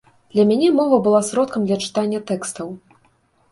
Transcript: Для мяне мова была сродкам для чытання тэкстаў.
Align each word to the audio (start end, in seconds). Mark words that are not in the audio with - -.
Для 0.35 0.45
мяне 0.51 0.69
мова 0.77 0.97
была 1.09 1.19
сродкам 1.29 1.61
для 1.69 1.79
чытання 1.85 2.25
тэкстаў. 2.35 2.67